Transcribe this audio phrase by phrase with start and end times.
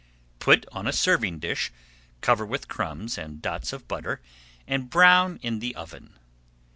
[0.39, 1.71] Put on a serving dish,
[2.21, 4.19] cover with crumbs and dots of butter
[4.67, 6.17] and brown in the oven.